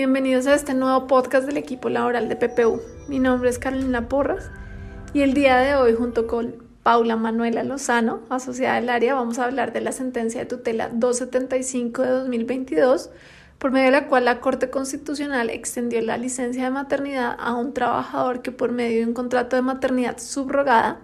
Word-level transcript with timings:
Bienvenidos 0.00 0.46
a 0.46 0.54
este 0.54 0.72
nuevo 0.72 1.06
podcast 1.06 1.46
del 1.46 1.58
equipo 1.58 1.90
laboral 1.90 2.30
de 2.30 2.34
PPU. 2.34 2.80
Mi 3.06 3.18
nombre 3.18 3.50
es 3.50 3.58
Carolina 3.58 4.08
Porras 4.08 4.50
y 5.12 5.20
el 5.20 5.34
día 5.34 5.58
de 5.58 5.76
hoy 5.76 5.92
junto 5.92 6.26
con 6.26 6.54
Paula 6.82 7.16
Manuela 7.16 7.64
Lozano, 7.64 8.20
asociada 8.30 8.76
del 8.76 8.88
área, 8.88 9.12
vamos 9.12 9.38
a 9.38 9.44
hablar 9.44 9.74
de 9.74 9.82
la 9.82 9.92
sentencia 9.92 10.40
de 10.40 10.46
tutela 10.46 10.88
275 10.88 12.00
de 12.00 12.08
2022, 12.08 13.10
por 13.58 13.72
medio 13.72 13.84
de 13.88 13.90
la 13.90 14.08
cual 14.08 14.24
la 14.24 14.40
Corte 14.40 14.70
Constitucional 14.70 15.50
extendió 15.50 16.00
la 16.00 16.16
licencia 16.16 16.64
de 16.64 16.70
maternidad 16.70 17.36
a 17.38 17.54
un 17.54 17.74
trabajador 17.74 18.40
que 18.40 18.52
por 18.52 18.72
medio 18.72 19.00
de 19.00 19.06
un 19.06 19.12
contrato 19.12 19.56
de 19.56 19.60
maternidad 19.60 20.16
subrogada 20.16 21.00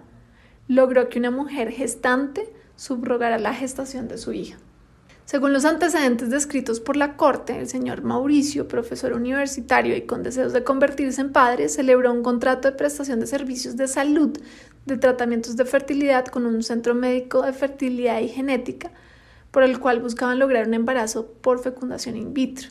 logró 0.67 1.07
que 1.09 1.19
una 1.19 1.29
mujer 1.29 1.69
gestante 1.69 2.51
subrogara 2.75 3.37
la 3.37 3.53
gestación 3.53 4.07
de 4.07 4.17
su 4.17 4.33
hija. 4.33 4.57
Según 5.27 5.51
los 5.51 5.65
antecedentes 5.65 6.29
descritos 6.29 6.79
por 6.79 6.95
la 6.95 7.17
Corte, 7.17 7.59
el 7.59 7.67
señor 7.67 8.01
Mauricio, 8.01 8.69
profesor 8.69 9.11
universitario 9.11 9.97
y 9.97 10.03
con 10.03 10.23
deseos 10.23 10.53
de 10.53 10.63
convertirse 10.63 11.19
en 11.19 11.33
padre, 11.33 11.67
celebró 11.67 12.13
un 12.13 12.23
contrato 12.23 12.69
de 12.71 12.77
prestación 12.77 13.19
de 13.19 13.27
servicios 13.27 13.75
de 13.75 13.89
salud 13.89 14.39
de 14.85 14.95
tratamientos 14.95 15.57
de 15.57 15.65
fertilidad 15.65 16.27
con 16.27 16.45
un 16.45 16.63
centro 16.63 16.95
médico 16.95 17.41
de 17.41 17.51
fertilidad 17.51 18.21
y 18.21 18.29
genética, 18.29 18.91
por 19.51 19.63
el 19.63 19.81
cual 19.81 19.99
buscaban 19.99 20.39
lograr 20.39 20.65
un 20.65 20.75
embarazo 20.75 21.27
por 21.41 21.59
fecundación 21.59 22.15
in 22.15 22.33
vitro. 22.33 22.69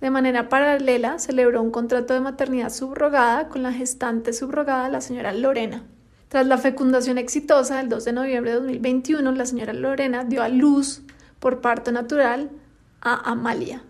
De 0.00 0.10
manera 0.10 0.48
paralela, 0.48 1.20
celebró 1.20 1.62
un 1.62 1.70
contrato 1.70 2.12
de 2.12 2.18
maternidad 2.18 2.72
subrogada 2.72 3.48
con 3.48 3.62
la 3.62 3.72
gestante 3.72 4.32
subrogada, 4.32 4.88
la 4.88 5.00
señora 5.00 5.32
Lorena. 5.32 5.84
Tras 6.26 6.44
la 6.44 6.58
fecundación 6.58 7.18
exitosa 7.18 7.76
del 7.76 7.88
2 7.88 8.04
de 8.04 8.12
noviembre 8.12 8.50
de 8.50 8.56
2021, 8.56 9.30
la 9.30 9.46
señora 9.46 9.72
Lorena 9.72 10.24
dio 10.24 10.42
a 10.42 10.48
luz 10.48 11.04
por 11.44 11.60
parto 11.60 11.92
natural 11.92 12.48
a 13.02 13.30
Amalia. 13.30 13.82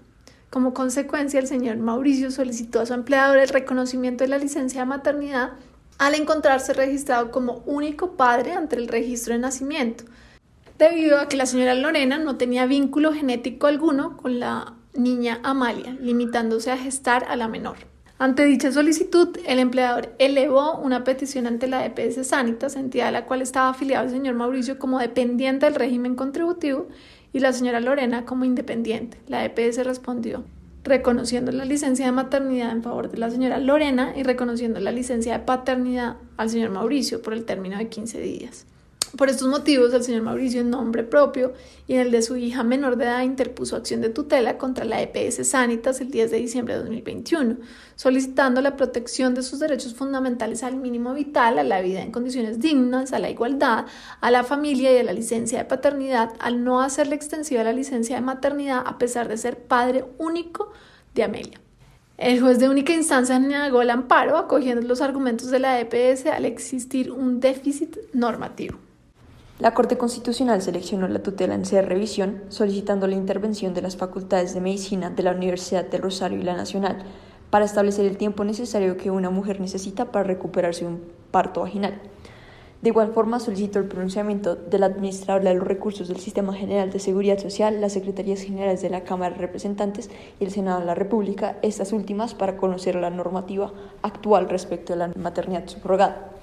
Como 0.51 0.75
consecuencia, 0.75 1.39
el 1.39 1.47
señor 1.47 1.77
Mauricio 1.77 2.33
solicitó 2.33 2.81
a 2.81 2.87
su 2.87 2.95
empleador 2.95 3.39
el 3.39 3.49
reconocimiento 3.49 4.25
de 4.25 4.29
la 4.31 4.39
licencia 4.39 4.81
de 4.81 4.87
maternidad 4.87 5.53
al 5.99 6.17
encontrarse 6.17 6.73
registrado 6.73 7.31
como 7.31 7.63
único 7.65 8.17
padre 8.17 8.55
ante 8.55 8.75
el 8.75 8.89
registro 8.89 9.35
de 9.35 9.39
nacimiento, 9.39 10.03
debido 10.79 11.21
a 11.21 11.29
que 11.29 11.37
la 11.37 11.47
señora 11.47 11.77
Lorena 11.77 12.19
no 12.19 12.39
tenía 12.39 12.67
vínculo 12.67 13.13
genético 13.13 13.69
alguno 13.69 14.17
con 14.17 14.41
la 14.41 14.75
niña 14.93 15.39
Amalia, 15.45 15.97
limitándose 16.01 16.73
a 16.73 16.77
gestar 16.77 17.25
a 17.29 17.37
la 17.37 17.47
menor. 17.47 17.77
Ante 18.19 18.45
dicha 18.47 18.73
solicitud, 18.73 19.37
el 19.47 19.61
empleador 19.61 20.15
elevó 20.19 20.77
una 20.79 21.05
petición 21.05 21.47
ante 21.47 21.69
la 21.69 21.85
EPS 21.85 22.27
Sanitas, 22.27 22.75
entidad 22.75 23.09
a 23.09 23.13
la 23.13 23.27
cual 23.27 23.43
estaba 23.43 23.69
afiliado 23.69 24.07
el 24.07 24.11
señor 24.11 24.35
Mauricio 24.35 24.79
como 24.79 24.99
dependiente 24.99 25.67
del 25.67 25.77
régimen 25.77 26.17
contributivo, 26.17 26.89
y 27.35 27.41
la 27.41 27.53
señora 27.53 27.81
Lorena 27.81 28.25
como 28.25 28.47
independiente. 28.47 29.19
La 29.29 29.45
EPS 29.45 29.85
respondió 29.85 30.45
reconociendo 30.85 31.51
la 31.51 31.65
licencia 31.65 32.05
de 32.07 32.13
maternidad 32.13 32.71
en 32.71 32.83
favor 32.83 33.11
de 33.11 33.19
la 33.19 33.31
señora 33.31 33.59
Lorena 33.59 34.13
y 34.17 34.23
reconociendo 34.23 34.81
la 34.81 34.93
licencia 34.93 35.33
de 35.33 35.45
paternidad 35.45 36.17
al 36.37 36.51
señor 36.51 36.71
Mauricio 36.71 37.23
por 37.23 37.33
el 37.33 37.45
término 37.45 37.79
de 37.79 37.89
15 37.89 38.21
días. 38.21 38.67
Por 39.17 39.29
estos 39.29 39.47
motivos, 39.47 39.95
el 39.95 40.03
señor 40.03 40.23
Mauricio, 40.23 40.61
en 40.61 40.71
nombre 40.71 41.05
propio 41.05 41.53
y 41.87 41.95
en 41.95 42.01
el 42.01 42.11
de 42.11 42.21
su 42.21 42.37
hija 42.37 42.65
menor 42.65 42.97
de 42.97 43.05
edad, 43.05 43.23
interpuso 43.23 43.77
acción 43.77 44.01
de 44.01 44.09
tutela 44.09 44.59
contra 44.59 44.85
la 44.85 45.01
EPS 45.01 45.47
Sanitas 45.47 46.01
el 46.01 46.11
10 46.11 46.33
de 46.33 46.39
diciembre 46.39 46.75
de 46.75 46.81
2021, 46.81 47.59
solicitando 47.95 48.61
la 48.61 48.75
protección 48.75 49.35
de 49.35 49.45
sus 49.45 49.61
derechos 49.61 49.95
fundamentales 49.95 50.65
al 50.65 50.75
mínimo 50.75 51.15
vital, 51.15 51.61
a 51.61 51.63
la 51.63 51.81
vida 51.81 52.03
en 52.03 52.11
condiciones 52.11 52.59
dignas, 52.59 53.13
a 53.13 53.21
la 53.21 53.31
igualdad, 53.31 53.87
a 54.21 54.31
la 54.33 54.43
familia 54.43 54.93
y 54.93 54.99
a 54.99 55.05
la 55.05 55.13
licencia 55.13 55.59
de 55.59 55.65
paternidad, 55.67 56.33
al 56.41 56.65
no 56.65 56.81
hacerle 56.81 57.15
extensiva 57.15 57.63
la 57.63 57.73
licencia 57.73 58.17
de 58.17 58.23
maternidad 58.23 58.83
a 58.85 58.99
pesar 58.99 59.29
de 59.29 59.37
ser 59.37 59.59
padre 59.59 60.05
único 60.19 60.73
de 61.15 61.23
Amelia. 61.23 61.61
El 62.19 62.41
juez 62.41 62.59
de 62.59 62.69
única 62.69 62.93
instancia 62.93 63.39
negó 63.39 63.81
el 63.81 63.91
amparo, 63.91 64.39
acogiendo 64.39 64.85
los 64.89 65.01
argumentos 65.01 65.51
de 65.51 65.61
la 65.61 65.79
EPS 65.79 66.27
al 66.27 66.47
existir 66.47 67.13
un 67.13 67.39
déficit 67.39 67.97
normativo. 68.13 68.79
La 69.61 69.73
Corte 69.73 69.97
Constitucional 69.97 70.63
seleccionó 70.63 71.07
la 71.07 71.23
tutela 71.23 71.55
en 71.55 71.65
sede 71.65 71.83
de 71.83 71.87
revisión, 71.87 72.43
solicitando 72.49 73.07
la 73.07 73.15
intervención 73.15 73.73
de 73.73 73.83
las 73.83 73.97
facultades 73.97 74.53
de 74.53 74.61
medicina 74.61 75.11
de 75.11 75.23
la 75.23 75.31
Universidad 75.31 75.85
del 75.85 76.03
Rosario 76.03 76.41
y 76.41 76.43
la 76.43 76.57
Nacional 76.57 77.05
para 77.51 77.65
establecer 77.65 78.05
el 78.05 78.17
tiempo 78.17 78.43
necesario 78.43 78.97
que 78.97 79.13
una 79.13 79.31
mujer 79.31 79.61
necesita 79.61 80.07
para 80.07 80.25
recuperarse 80.25 80.81
de 80.81 80.91
un 80.91 81.03
parto 81.31 81.61
vaginal. 81.61 82.01
De 82.83 82.89
igual 82.89 83.13
forma, 83.13 83.39
solicitó 83.39 83.79
el 83.79 83.85
pronunciamiento 83.87 84.57
del 84.57 84.83
administrador 84.83 85.45
de 85.45 85.55
los 85.55 85.67
recursos 85.69 86.09
del 86.09 86.19
Sistema 86.19 86.53
General 86.53 86.91
de 86.91 86.99
Seguridad 86.99 87.39
Social, 87.39 87.81
las 87.81 87.93
Secretarías 87.93 88.43
Generales 88.43 88.83
de 88.83 88.91
la 88.91 89.05
Cámara 89.05 89.37
de 89.37 89.41
Representantes 89.41 90.11
y 90.41 90.45
el 90.45 90.51
Senado 90.51 90.81
de 90.81 90.87
la 90.87 90.97
República, 90.97 91.59
estas 91.63 91.93
últimas 91.93 92.35
para 92.35 92.57
conocer 92.57 92.97
la 92.97 93.11
normativa 93.11 93.73
actual 94.03 94.49
respecto 94.51 94.95
a 94.95 94.97
la 94.97 95.13
maternidad 95.15 95.69
subrogada. 95.69 96.34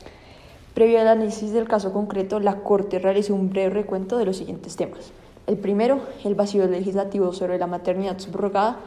Previo 0.73 1.01
al 1.01 1.07
análisis 1.07 1.51
del 1.51 1.67
caso 1.67 1.91
concreto, 1.91 2.39
la 2.39 2.61
Corte 2.61 2.99
realizó 2.99 3.35
un 3.35 3.49
breve 3.49 3.69
recuento 3.69 4.17
de 4.17 4.25
los 4.25 4.37
siguientes 4.37 4.75
temas. 4.75 5.11
El 5.47 5.57
primero, 5.57 5.99
el 6.23 6.35
vacío 6.35 6.65
legislativo 6.67 7.33
sobre 7.33 7.57
la 7.57 7.67
maternidad 7.67 8.19
subrogada, 8.19 8.77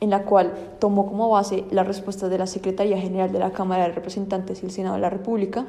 en 0.00 0.10
la 0.10 0.24
cual 0.24 0.52
tomó 0.78 1.06
como 1.06 1.28
base 1.28 1.64
la 1.70 1.84
respuesta 1.84 2.28
de 2.28 2.38
la 2.38 2.46
Secretaría 2.46 2.98
General 2.98 3.32
de 3.32 3.38
la 3.38 3.50
Cámara 3.50 3.88
de 3.88 3.92
Representantes 3.92 4.62
y 4.62 4.66
el 4.66 4.72
Senado 4.72 4.96
de 4.96 5.00
la 5.00 5.10
República 5.10 5.66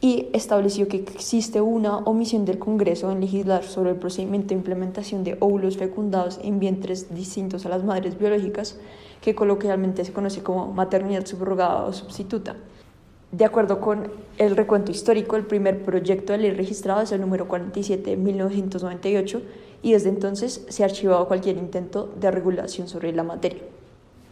y 0.00 0.28
estableció 0.32 0.88
que 0.88 0.96
existe 0.96 1.60
una 1.60 1.98
omisión 1.98 2.46
del 2.46 2.58
Congreso 2.58 3.10
en 3.10 3.20
legislar 3.20 3.64
sobre 3.64 3.90
el 3.90 3.96
procedimiento 3.96 4.48
de 4.48 4.54
implementación 4.54 5.24
de 5.24 5.36
óvulos 5.40 5.76
fecundados 5.76 6.40
en 6.42 6.58
vientres 6.58 7.14
distintos 7.14 7.66
a 7.66 7.68
las 7.68 7.84
madres 7.84 8.18
biológicas, 8.18 8.78
que 9.20 9.34
coloquialmente 9.34 10.04
se 10.04 10.12
conoce 10.12 10.42
como 10.42 10.72
maternidad 10.72 11.26
subrogada 11.26 11.84
o 11.84 11.92
sustituta. 11.92 12.56
De 13.32 13.44
acuerdo 13.44 13.80
con 13.80 14.10
el 14.38 14.56
recuento 14.56 14.90
histórico, 14.90 15.36
el 15.36 15.46
primer 15.46 15.84
proyecto 15.84 16.32
de 16.32 16.38
ley 16.38 16.50
registrado 16.50 17.02
es 17.02 17.12
el 17.12 17.20
número 17.20 17.46
47 17.46 18.10
de 18.10 18.16
1998 18.16 19.42
y 19.82 19.92
desde 19.92 20.08
entonces 20.08 20.66
se 20.68 20.82
ha 20.82 20.86
archivado 20.86 21.28
cualquier 21.28 21.56
intento 21.56 22.12
de 22.18 22.32
regulación 22.32 22.88
sobre 22.88 23.12
la 23.12 23.22
materia. 23.22 23.62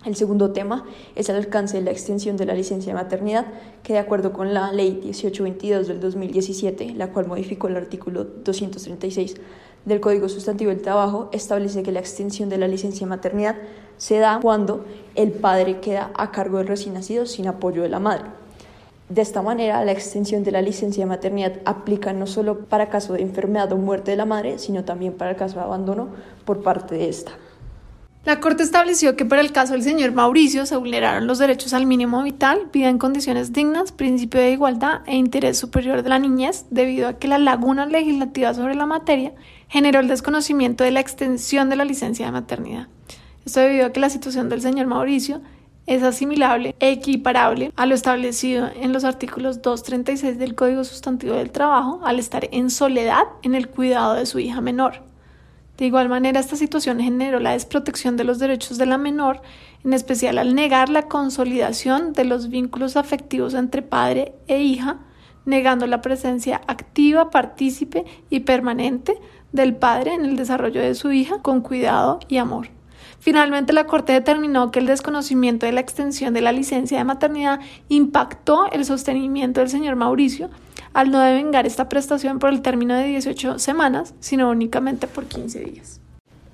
El 0.05 0.17
segundo 0.17 0.51
tema 0.51 0.85
es 1.15 1.29
el 1.29 1.37
alcance 1.37 1.77
de 1.77 1.85
la 1.85 1.93
extensión 1.93 2.37
de 2.37 2.47
la 2.47 2.55
licencia 2.55 2.93
de 2.93 3.01
maternidad, 3.01 3.47
que 3.85 3.93
de 3.93 3.99
acuerdo 4.01 4.33
con 4.33 4.53
la 4.53 4.73
Ley 4.73 4.95
1822 4.95 5.87
del 5.87 6.01
2017, 6.01 6.95
la 6.95 7.13
cual 7.13 7.29
modificó 7.29 7.69
el 7.69 7.77
artículo 7.77 8.25
236 8.25 9.37
del 9.85 10.01
Código 10.01 10.29
Sustantivo 10.29 10.71
del 10.71 10.83
Trabajo, 10.83 11.29
establece 11.33 11.85
que 11.85 11.93
la 11.93 12.01
extensión 12.01 12.49
de 12.49 12.59
la 12.59 12.67
licencia 12.67 13.07
de 13.07 13.11
maternidad 13.11 13.57
se 13.97 14.19
da 14.19 14.41
cuando 14.43 14.85
el 15.15 15.31
padre 15.31 15.79
queda 15.79 16.11
a 16.15 16.33
cargo 16.33 16.59
del 16.59 16.67
recién 16.67 16.95
nacido 16.95 17.27
sin 17.27 17.47
apoyo 17.47 17.83
de 17.83 17.89
la 17.89 18.01
madre. 18.01 18.25
De 19.09 19.23
esta 19.23 19.41
manera, 19.41 19.85
la 19.85 19.93
extensión 19.93 20.45
de 20.45 20.53
la 20.53 20.61
licencia 20.61 21.05
de 21.05 21.09
maternidad 21.09 21.55
aplica 21.65 22.13
no 22.13 22.27
solo 22.27 22.67
para 22.67 22.91
caso 22.91 23.15
de 23.15 23.23
enfermedad 23.23 23.73
o 23.73 23.77
muerte 23.77 24.11
de 24.11 24.19
la 24.19 24.27
madre, 24.27 24.59
sino 24.59 24.85
también 24.85 25.15
para 25.15 25.31
el 25.31 25.37
caso 25.37 25.57
de 25.57 25.65
abandono 25.65 26.09
por 26.45 26.63
parte 26.63 26.95
de 26.95 27.09
esta. 27.09 27.33
La 28.27 28.41
Corte 28.41 28.63
estableció 28.63 29.17
que 29.17 29.25
para 29.25 29.41
el 29.41 29.53
caso 29.53 29.73
del 29.73 29.83
señor 29.83 30.13
Mauricio 30.13 30.67
se 30.67 30.77
vulneraron 30.77 31.27
los 31.27 31.39
derechos 31.39 31.73
al 31.73 31.87
mínimo 31.87 32.23
vital, 32.23 32.69
vida 32.71 32.91
en 32.91 32.99
condiciones 32.99 33.55
dignas, 33.55 33.93
principio 33.93 34.41
de 34.41 34.51
igualdad 34.51 35.01
e 35.07 35.17
interés 35.17 35.57
superior 35.57 36.03
de 36.03 36.11
la 36.11 36.19
niñez, 36.19 36.67
debido 36.69 37.09
a 37.09 37.15
que 37.15 37.29
la 37.29 37.39
laguna 37.39 37.87
legislativa 37.87 38.53
sobre 38.53 38.75
la 38.75 38.85
materia 38.85 39.33
generó 39.69 40.01
el 40.01 40.09
desconocimiento 40.09 40.85
de 40.85 40.91
la 40.91 41.01
extensión 41.01 41.71
de 41.71 41.77
la 41.77 41.87
licencia 41.87 42.27
de 42.27 42.33
maternidad. 42.33 42.89
Esto 43.47 43.61
debido 43.61 43.87
a 43.87 43.93
que 43.93 44.01
la 44.01 44.11
situación 44.11 44.51
del 44.51 44.61
señor 44.61 44.89
Mauricio 44.89 45.41
es 45.89 46.03
asimilable 46.03 46.77
equiparable 46.81 47.73
a 47.75 47.87
lo 47.87 47.95
establecido 47.95 48.69
en 48.77 48.93
los 48.93 49.05
artículos 49.05 49.63
236 49.63 50.39
del 50.39 50.55
Código 50.55 50.85
Sustantivo 50.85 51.35
del 51.35 51.51
Trabajo 51.51 52.01
al 52.05 52.19
estar 52.19 52.47
en 52.53 52.71
soledad 52.71 53.25
en 53.43 53.55
el 53.55 53.69
cuidado 53.69 54.15
de 54.15 54.27
su 54.27 54.39
hija 54.39 54.61
menor. 54.61 55.03
De 55.79 55.87
igual 55.87 56.09
manera, 56.09 56.41
esta 56.41 56.57
situación 56.57 57.01
generó 57.01 57.41
la 57.41 57.53
desprotección 57.53 58.17
de 58.17 58.25
los 58.25 58.39
derechos 58.39 58.79
de 58.79 58.87
la 58.87 58.99
menor, 58.99 59.41
en 59.85 59.95
especial 59.95 60.37
al 60.39 60.55
negar 60.55 60.91
la 60.91 61.09
consolidación 61.09 62.13
de 62.13 62.25
los 62.25 62.49
vínculos 62.49 62.97
afectivos 62.97 63.55
entre 63.55 63.81
padre 63.81 64.35
e 64.47 64.61
hija, 64.61 64.99
negando 65.47 65.87
la 65.87 66.03
presencia 66.03 66.61
activa, 66.67 67.31
partícipe 67.31 68.05
y 68.29 68.41
permanente 68.41 69.19
del 69.53 69.75
padre 69.75 70.13
en 70.15 70.25
el 70.27 70.37
desarrollo 70.37 70.83
de 70.83 70.95
su 70.95 71.13
hija 71.13 71.41
con 71.41 71.63
cuidado 71.63 72.21
y 72.29 72.37
amor. 72.37 72.78
Finalmente, 73.21 73.73
la 73.73 73.87
Corte 73.87 74.13
determinó 74.13 74.71
que 74.71 74.79
el 74.79 74.87
desconocimiento 74.87 75.67
de 75.67 75.73
la 75.73 75.81
extensión 75.81 76.35
de 76.35 76.41
la 76.41 76.53
licencia 76.53 76.99
de 76.99 77.05
maternidad 77.05 77.61
impactó 77.89 78.71
el 78.71 78.85
sostenimiento 78.85 79.61
del 79.61 79.69
señor 79.69 79.97
Mauricio 79.97 80.51
al 80.93 81.11
no 81.11 81.21
devengar 81.21 81.67
esta 81.67 81.89
prestación 81.89 82.39
por 82.39 82.51
el 82.51 82.63
término 82.63 82.95
de 82.95 83.05
18 83.09 83.59
semanas, 83.59 84.15
sino 84.21 84.51
únicamente 84.51 85.07
por 85.07 85.27
15 85.27 85.61
días. 85.61 86.01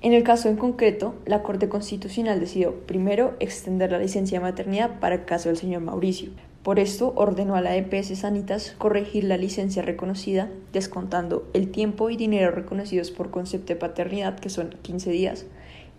En 0.01 0.13
el 0.13 0.23
caso 0.23 0.49
en 0.49 0.57
concreto, 0.57 1.15
la 1.25 1.41
Corte 1.41 1.69
Constitucional 1.69 2.39
decidió 2.39 2.73
primero 2.85 3.35
extender 3.39 3.91
la 3.91 3.97
licencia 3.99 4.39
de 4.39 4.45
maternidad 4.45 4.99
para 4.99 5.15
el 5.15 5.25
caso 5.25 5.49
del 5.49 5.57
señor 5.57 5.81
Mauricio. 5.81 6.29
Por 6.61 6.79
esto 6.79 7.13
ordenó 7.15 7.55
a 7.55 7.61
la 7.61 7.75
EPS 7.75 8.17
Sanitas 8.17 8.75
corregir 8.77 9.23
la 9.23 9.37
licencia 9.37 9.81
reconocida, 9.81 10.49
descontando 10.73 11.47
el 11.53 11.71
tiempo 11.71 12.09
y 12.09 12.17
dinero 12.17 12.51
reconocidos 12.51 13.11
por 13.11 13.31
concepto 13.31 13.73
de 13.73 13.79
paternidad, 13.79 14.39
que 14.39 14.49
son 14.49 14.75
15 14.81 15.11
días, 15.11 15.45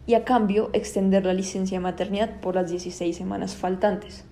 y 0.06 0.14
a 0.14 0.25
cambio 0.25 0.70
extender 0.73 1.25
la 1.25 1.35
licencia 1.35 1.79
de 1.79 1.82
maternidad 1.82 2.41
por 2.41 2.55
las 2.55 2.70
16 2.70 3.17
semanas 3.17 3.56
faltantes. 3.56 4.25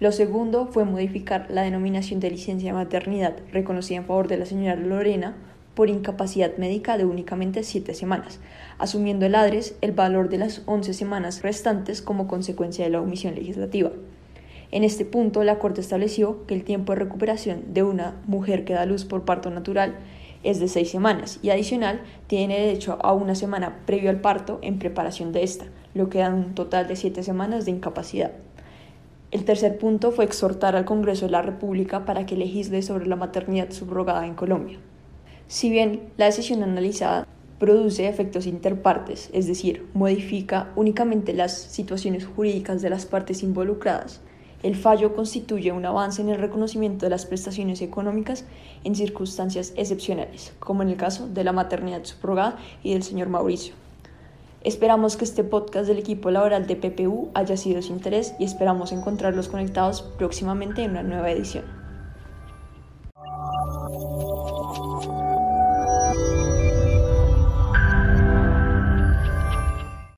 Lo 0.00 0.12
segundo 0.12 0.66
fue 0.66 0.84
modificar 0.84 1.46
la 1.50 1.62
denominación 1.62 2.20
de 2.20 2.30
licencia 2.30 2.70
de 2.70 2.78
maternidad 2.78 3.36
reconocida 3.52 3.98
en 3.98 4.04
favor 4.04 4.28
de 4.28 4.36
la 4.36 4.46
señora 4.46 4.76
Lorena 4.76 5.36
por 5.74 5.90
incapacidad 5.90 6.56
médica 6.56 6.98
de 6.98 7.04
únicamente 7.04 7.62
7 7.62 7.94
semanas, 7.94 8.40
asumiendo 8.78 9.26
el 9.26 9.34
ADRES 9.34 9.76
el 9.80 9.92
valor 9.92 10.28
de 10.28 10.38
las 10.38 10.62
11 10.66 10.92
semanas 10.92 11.42
restantes 11.42 12.02
como 12.02 12.28
consecuencia 12.28 12.84
de 12.84 12.90
la 12.90 13.00
omisión 13.00 13.34
legislativa. 13.34 13.90
En 14.70 14.84
este 14.84 15.04
punto, 15.04 15.44
la 15.44 15.58
Corte 15.58 15.80
estableció 15.80 16.46
que 16.46 16.54
el 16.54 16.62
tiempo 16.62 16.92
de 16.92 16.98
recuperación 16.98 17.72
de 17.72 17.82
una 17.82 18.16
mujer 18.26 18.64
que 18.64 18.74
da 18.74 18.86
luz 18.86 19.04
por 19.04 19.24
parto 19.24 19.50
natural 19.50 19.94
es 20.50 20.60
de 20.60 20.68
seis 20.68 20.90
semanas 20.90 21.38
y 21.42 21.50
adicional 21.50 22.00
tiene 22.26 22.58
derecho 22.58 22.98
a 23.02 23.12
una 23.12 23.34
semana 23.34 23.80
previo 23.84 24.08
al 24.08 24.20
parto 24.20 24.58
en 24.62 24.78
preparación 24.78 25.30
de 25.32 25.42
esta, 25.42 25.66
lo 25.92 26.08
que 26.08 26.20
da 26.20 26.30
un 26.30 26.54
total 26.54 26.88
de 26.88 26.96
siete 26.96 27.22
semanas 27.22 27.66
de 27.66 27.72
incapacidad. 27.72 28.32
El 29.30 29.44
tercer 29.44 29.76
punto 29.76 30.10
fue 30.10 30.24
exhortar 30.24 30.74
al 30.74 30.86
Congreso 30.86 31.26
de 31.26 31.32
la 31.32 31.42
República 31.42 32.06
para 32.06 32.24
que 32.24 32.34
legisle 32.34 32.80
sobre 32.80 33.06
la 33.06 33.16
maternidad 33.16 33.70
subrogada 33.72 34.26
en 34.26 34.34
Colombia. 34.34 34.78
Si 35.48 35.68
bien 35.68 36.08
la 36.16 36.24
decisión 36.24 36.62
analizada 36.62 37.26
produce 37.58 38.08
efectos 38.08 38.46
interpartes, 38.46 39.28
es 39.34 39.46
decir, 39.46 39.86
modifica 39.92 40.72
únicamente 40.76 41.34
las 41.34 41.52
situaciones 41.52 42.24
jurídicas 42.24 42.80
de 42.80 42.88
las 42.88 43.04
partes 43.04 43.42
involucradas, 43.42 44.22
el 44.62 44.74
fallo 44.74 45.14
constituye 45.14 45.70
un 45.70 45.86
avance 45.86 46.20
en 46.20 46.28
el 46.28 46.38
reconocimiento 46.38 47.06
de 47.06 47.10
las 47.10 47.26
prestaciones 47.26 47.80
económicas 47.80 48.44
en 48.84 48.96
circunstancias 48.96 49.72
excepcionales, 49.76 50.52
como 50.58 50.82
en 50.82 50.88
el 50.88 50.96
caso 50.96 51.28
de 51.28 51.44
la 51.44 51.52
maternidad 51.52 52.04
subrogada 52.04 52.58
y 52.82 52.92
del 52.92 53.04
señor 53.04 53.28
Mauricio. 53.28 53.74
Esperamos 54.62 55.16
que 55.16 55.24
este 55.24 55.44
podcast 55.44 55.86
del 55.86 55.98
equipo 55.98 56.32
laboral 56.32 56.66
de 56.66 56.74
PPU 56.74 57.30
haya 57.34 57.56
sido 57.56 57.76
de 57.76 57.82
su 57.82 57.92
interés 57.92 58.34
y 58.40 58.44
esperamos 58.44 58.90
encontrarlos 58.90 59.48
conectados 59.48 60.02
próximamente 60.02 60.82
en 60.82 60.90
una 60.90 61.04
nueva 61.04 61.30
edición. 61.30 61.77